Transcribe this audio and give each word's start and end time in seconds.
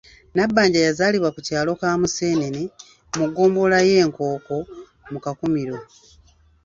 Nabbanja 0.35 0.79
yazaalibwa 0.87 1.29
ku 1.35 1.39
kyalo 1.47 1.71
Kamuseenene, 1.79 2.61
mu 3.17 3.25
ggombolola 3.29 3.79
y’e 3.89 4.03
Nkooko 4.09 4.55
mu 5.11 5.19
Kakumiro. 5.23 5.77